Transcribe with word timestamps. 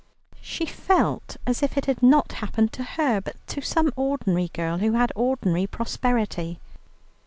She 0.41 0.65
felt 0.65 1.37
as 1.45 1.61
if 1.61 1.77
it 1.77 1.85
had 1.85 2.01
not 2.01 2.31
happened 2.31 2.73
to 2.73 2.81
her, 2.81 3.21
but 3.21 3.35
to 3.49 3.61
some 3.61 3.93
ordinary 3.95 4.47
girl 4.51 4.79
who 4.79 4.93
had 4.93 5.11
ordinary 5.15 5.67
prosperity. 5.67 6.57